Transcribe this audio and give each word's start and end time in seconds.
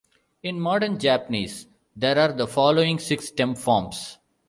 In 0.41 0.59
modern 0.59 0.97
Japanese 0.97 1.67
there 1.95 2.17
are 2.17 2.33
the 2.33 2.47
following 2.47 2.97
six 2.97 3.27
stem 3.27 3.53
forms. 3.53 4.17